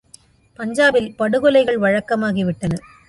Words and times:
பஞ்சாபில் 0.59 1.09
படுகொலைகள் 1.15 1.79
வழக்கமாகி 1.79 2.45
விட்டன. 2.45 2.73